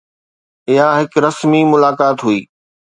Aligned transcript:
اها 0.69 0.87
هڪ 0.99 1.11
رسمي 1.25 1.61
ملاقات 1.71 2.17
هئي. 2.25 2.39